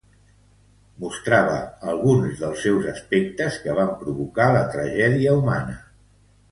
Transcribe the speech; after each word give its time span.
Mostrava 1.03 1.59
alguns 1.91 2.41
dels 2.41 2.65
seus 2.69 2.89
aspectes 2.95 3.61
que 3.67 3.79
van 3.83 3.93
provocar 4.03 4.53
la 4.59 4.69
tragèdia 4.77 5.39
humana. 5.41 5.81